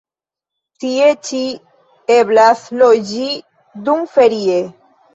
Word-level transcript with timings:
Tie 0.83 1.09
ĉi 1.27 1.43
eblas 2.17 2.67
loĝi 2.83 3.31
dumferie. 3.89 4.63